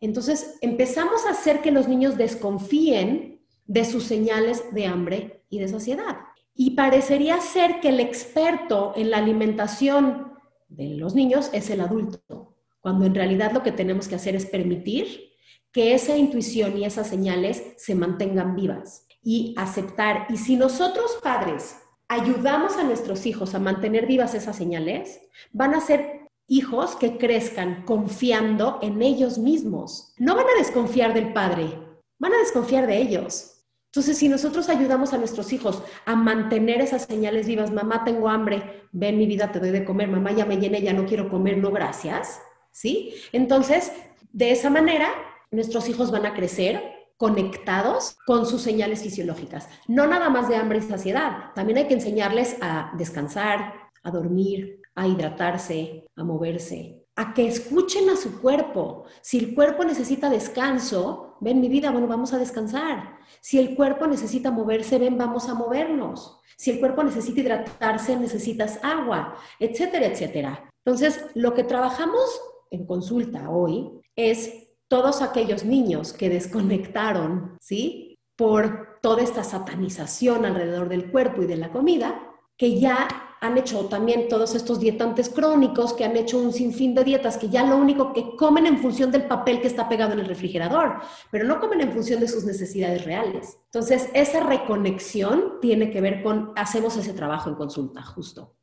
[0.00, 5.68] Entonces empezamos a hacer que los niños desconfíen de sus señales de hambre y de
[5.68, 6.16] saciedad.
[6.54, 10.32] Y parecería ser que el experto en la alimentación
[10.68, 14.46] de los niños es el adulto, cuando en realidad lo que tenemos que hacer es
[14.46, 15.28] permitir
[15.72, 20.26] que esa intuición y esas señales se mantengan vivas y aceptar.
[20.30, 21.76] Y si nosotros padres
[22.08, 25.20] ayudamos a nuestros hijos a mantener vivas esas señales,
[25.52, 26.17] van a ser
[26.48, 30.14] hijos que crezcan confiando en ellos mismos.
[30.18, 31.78] No van a desconfiar del padre,
[32.18, 33.54] van a desconfiar de ellos.
[33.92, 38.82] Entonces, si nosotros ayudamos a nuestros hijos a mantener esas señales vivas, mamá, tengo hambre,
[38.92, 41.58] ven mi vida, te doy de comer, mamá, ya me llené, ya no quiero comer,
[41.58, 43.14] no gracias, ¿sí?
[43.32, 43.92] Entonces,
[44.32, 45.08] de esa manera,
[45.50, 46.82] nuestros hijos van a crecer
[47.16, 49.68] conectados con sus señales fisiológicas.
[49.88, 54.80] No nada más de hambre y saciedad, también hay que enseñarles a descansar, a dormir,
[54.98, 59.04] a hidratarse, a moverse, a que escuchen a su cuerpo.
[59.22, 63.16] Si el cuerpo necesita descanso, ven mi vida, bueno, vamos a descansar.
[63.40, 66.40] Si el cuerpo necesita moverse, ven, vamos a movernos.
[66.56, 70.68] Si el cuerpo necesita hidratarse, necesitas agua, etcétera, etcétera.
[70.84, 72.40] Entonces, lo que trabajamos
[72.72, 78.18] en consulta hoy es todos aquellos niños que desconectaron, ¿sí?
[78.36, 82.20] Por toda esta satanización alrededor del cuerpo y de la comida,
[82.56, 87.04] que ya han hecho también todos estos dietantes crónicos, que han hecho un sinfín de
[87.04, 90.20] dietas, que ya lo único que comen en función del papel que está pegado en
[90.20, 93.58] el refrigerador, pero no comen en función de sus necesidades reales.
[93.66, 98.56] Entonces, esa reconexión tiene que ver con, hacemos ese trabajo en consulta, justo.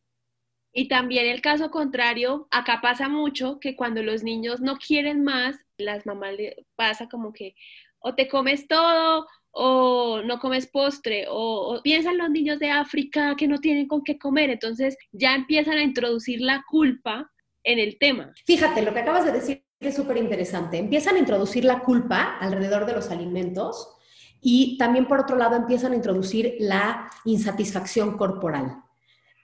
[0.74, 5.56] Y también el caso contrario, acá pasa mucho que cuando los niños no quieren más,
[5.78, 7.56] las mamás le pasa como que
[8.00, 9.26] o te comes todo
[9.58, 14.20] o no comes postre, o, piensan los niños de África que no tienen con qué
[14.20, 17.32] comer, entonces ya empiezan a introducir la culpa
[17.64, 18.34] en el tema.
[18.46, 20.78] Fíjate, lo que acabas de decir es súper interesante.
[20.78, 23.96] Empiezan a introducir la culpa alrededor de los alimentos
[24.42, 28.84] y también por otro lado empiezan a introducir la insatisfacción corporal.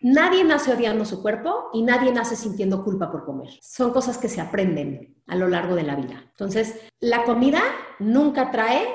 [0.02, 3.48] Nadie nace odiando su cuerpo y nadie nace sintiendo culpa por comer.
[3.62, 6.26] Son cosas que se aprenden a lo largo de la vida.
[6.32, 7.62] Entonces, la comida
[8.00, 8.88] nunca trae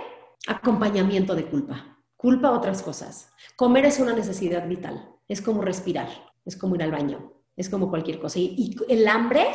[0.47, 1.99] acompañamiento de culpa.
[2.17, 3.31] Culpa otras cosas.
[3.57, 5.11] Comer es una necesidad vital.
[5.29, 6.09] Es como respirar,
[6.45, 8.39] es como ir al baño, es como cualquier cosa.
[8.39, 9.47] Y, el hambre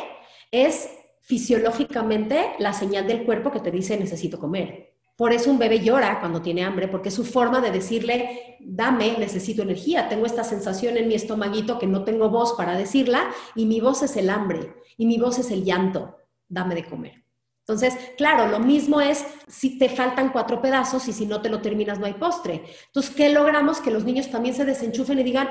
[0.50, 0.90] es
[1.20, 4.92] fisiológicamente la señal del cuerpo que te dice necesito comer.
[5.16, 9.16] Por eso un bebé llora cuando tiene hambre, porque es su forma de decirle, dame,
[9.18, 13.66] necesito energía, tengo esta sensación en mi estomaguito que no tengo voz para decirla, y
[13.66, 16.16] mi voz es el hambre, y mi voz es el llanto,
[16.48, 17.21] dame de comer.
[17.66, 21.60] Entonces, claro, lo mismo es si te faltan cuatro pedazos y si no te lo
[21.60, 22.64] terminas no hay postre.
[22.86, 23.80] Entonces, ¿qué logramos?
[23.80, 25.48] Que los niños también se desenchufen y digan,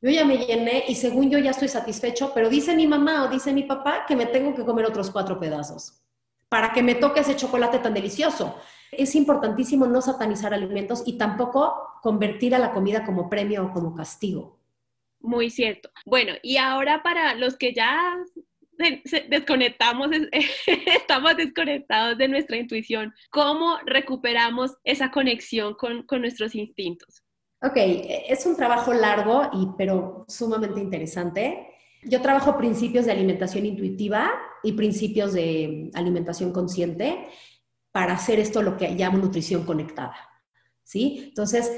[0.00, 3.28] yo ya me llené y según yo ya estoy satisfecho, pero dice mi mamá o
[3.28, 6.02] dice mi papá que me tengo que comer otros cuatro pedazos
[6.48, 8.56] para que me toque ese chocolate tan delicioso.
[8.92, 13.94] Es importantísimo no satanizar alimentos y tampoco convertir a la comida como premio o como
[13.94, 14.60] castigo.
[15.20, 15.90] Muy cierto.
[16.04, 18.16] Bueno, y ahora para los que ya
[19.28, 20.08] desconectamos,
[20.86, 27.22] estamos desconectados de nuestra intuición, ¿cómo recuperamos esa conexión con, con nuestros instintos?
[27.62, 31.68] Ok, es un trabajo largo y pero sumamente interesante.
[32.02, 34.30] Yo trabajo principios de alimentación intuitiva
[34.62, 37.26] y principios de alimentación consciente
[37.92, 40.14] para hacer esto lo que llamo nutrición conectada.
[40.84, 41.24] ¿Sí?
[41.28, 41.72] Entonces,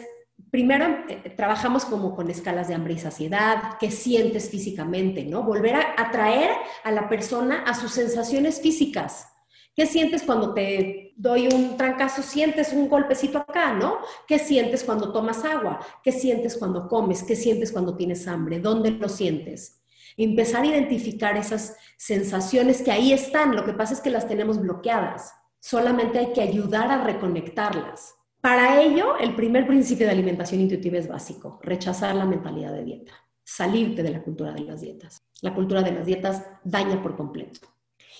[0.51, 5.43] primero eh, trabajamos como con escalas de hambre y saciedad, qué sientes físicamente, ¿no?
[5.43, 6.51] Volver a atraer
[6.85, 9.29] a la persona a sus sensaciones físicas.
[9.75, 12.23] ¿Qué sientes cuando te doy un trancazo?
[12.23, 13.99] ¿Sientes un golpecito acá, no?
[14.27, 15.81] ¿Qué sientes cuando tomas agua?
[16.03, 17.23] ¿Qué sientes cuando comes?
[17.23, 18.59] ¿Qué sientes cuando tienes hambre?
[18.59, 19.79] ¿Dónde lo sientes?
[20.19, 23.55] empezar a identificar esas sensaciones que ahí están.
[23.55, 25.33] Lo que pasa es que las tenemos bloqueadas.
[25.61, 28.15] Solamente hay que ayudar a reconectarlas.
[28.41, 33.13] Para ello, el primer principio de alimentación intuitiva es básico, rechazar la mentalidad de dieta,
[33.45, 35.23] salirte de la cultura de las dietas.
[35.43, 37.61] La cultura de las dietas daña por completo.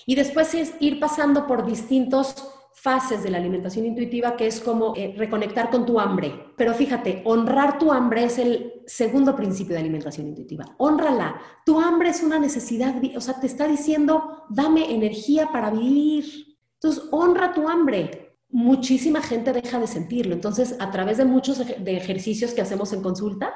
[0.05, 2.35] Y después es ir pasando por distintos
[2.73, 6.53] fases de la alimentación intuitiva, que es como eh, reconectar con tu hambre.
[6.55, 10.65] Pero fíjate, honrar tu hambre es el segundo principio de alimentación intuitiva.
[10.77, 11.41] Honrala.
[11.65, 16.57] Tu hambre es una necesidad, o sea, te está diciendo, dame energía para vivir.
[16.75, 18.28] Entonces, honra tu hambre.
[18.49, 20.33] Muchísima gente deja de sentirlo.
[20.33, 23.53] Entonces, a través de muchos de ejercicios que hacemos en consulta,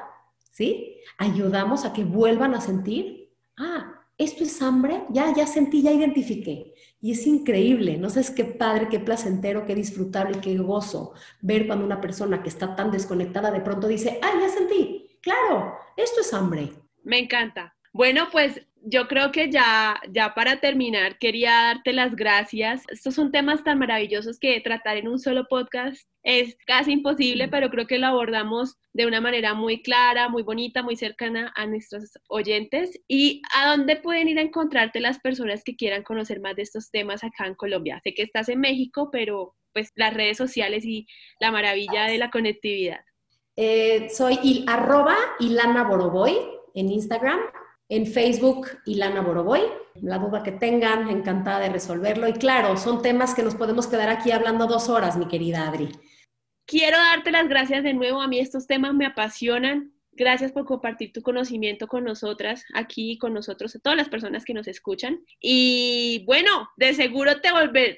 [0.52, 1.00] ¿sí?
[1.18, 6.74] Ayudamos a que vuelvan a sentir, ah, esto es hambre, ya, ya sentí, ya identifiqué.
[7.00, 11.84] Y es increíble, no sabes qué padre, qué placentero, qué disfrutable, qué gozo ver cuando
[11.84, 16.32] una persona que está tan desconectada de pronto dice, ah, ya sentí, claro, esto es
[16.32, 16.72] hambre.
[17.02, 17.74] Me encanta.
[17.92, 22.82] Bueno, pues yo creo que ya, ya para terminar, quería darte las gracias.
[22.88, 27.70] Estos son temas tan maravillosos que tratar en un solo podcast es casi imposible, pero
[27.70, 32.12] creo que lo abordamos de una manera muy clara, muy bonita, muy cercana a nuestros
[32.28, 32.98] oyentes.
[33.08, 36.90] ¿Y a dónde pueden ir a encontrarte las personas que quieran conocer más de estos
[36.90, 38.00] temas acá en Colombia?
[38.04, 41.06] Sé que estás en México, pero pues las redes sociales y
[41.40, 43.00] la maravilla de la conectividad.
[43.56, 46.36] Eh, soy il, arroba Ilana Boroboy
[46.74, 47.40] en Instagram
[47.88, 49.60] en Facebook, Ilana Boroboy.
[50.02, 52.26] La duda que tengan, encantada de resolverlo.
[52.28, 55.88] Y claro, son temas que nos podemos quedar aquí hablando dos horas, mi querida Adri.
[56.66, 58.20] Quiero darte las gracias de nuevo.
[58.20, 59.92] A mí estos temas me apasionan.
[60.16, 64.54] Gracias por compartir tu conocimiento con nosotras, aquí con nosotros, a todas las personas que
[64.54, 65.18] nos escuchan.
[65.40, 67.50] Y bueno, de seguro te,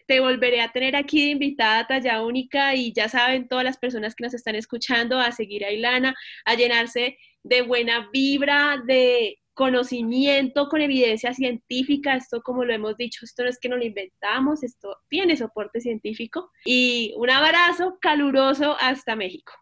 [0.06, 4.14] te volveré a tener aquí de invitada talla única y ya saben todas las personas
[4.14, 6.14] que nos están escuchando a seguir a Ilana,
[6.46, 12.14] a llenarse de buena vibra, de conocimiento con evidencia científica.
[12.14, 15.80] Esto, como lo hemos dicho, esto no es que no lo inventamos, esto tiene soporte
[15.80, 16.52] científico.
[16.64, 19.52] Y un abrazo caluroso hasta México.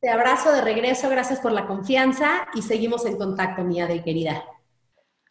[0.00, 4.44] Te abrazo de regreso, gracias por la confianza y seguimos en contacto, mi de querida.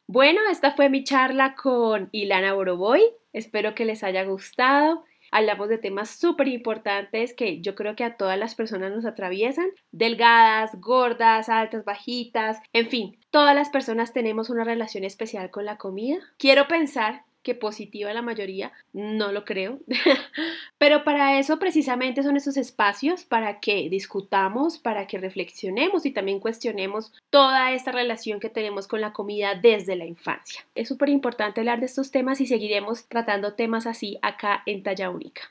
[0.08, 3.02] Bueno, esta fue mi charla con Ilana Boroboy.
[3.34, 5.04] Espero que les haya gustado.
[5.32, 9.70] Hablamos de temas súper importantes que yo creo que a todas las personas nos atraviesan.
[9.92, 15.78] Delgadas, gordas, altas, bajitas, en fin, todas las personas tenemos una relación especial con la
[15.78, 16.18] comida.
[16.38, 19.80] Quiero pensar que positiva la mayoría, no lo creo.
[20.78, 26.40] Pero para eso precisamente son esos espacios para que discutamos, para que reflexionemos y también
[26.40, 30.66] cuestionemos toda esta relación que tenemos con la comida desde la infancia.
[30.76, 35.10] Es súper importante hablar de estos temas y seguiremos tratando temas así acá en Talla
[35.10, 35.42] Única.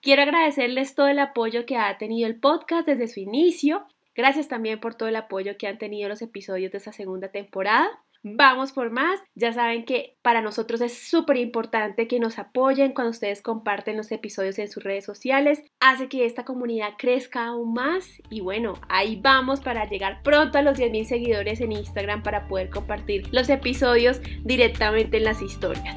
[0.00, 3.86] Quiero agradecerles todo el apoyo que ha tenido el podcast desde su inicio.
[4.14, 7.88] Gracias también por todo el apoyo que han tenido los episodios de esta segunda temporada.
[8.28, 9.20] Vamos por más.
[9.36, 14.10] Ya saben que para nosotros es súper importante que nos apoyen cuando ustedes comparten los
[14.10, 15.62] episodios en sus redes sociales.
[15.78, 18.20] Hace que esta comunidad crezca aún más.
[18.28, 22.68] Y bueno, ahí vamos para llegar pronto a los 10.000 seguidores en Instagram para poder
[22.68, 25.96] compartir los episodios directamente en las historias.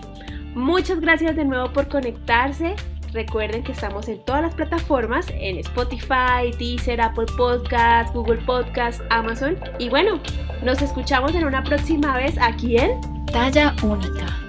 [0.53, 2.75] Muchas gracias de nuevo por conectarse.
[3.13, 9.57] Recuerden que estamos en todas las plataformas, en Spotify, Deezer, Apple Podcasts, Google Podcasts, Amazon.
[9.79, 10.19] Y bueno,
[10.63, 14.48] nos escuchamos en una próxima vez aquí en Talla Única.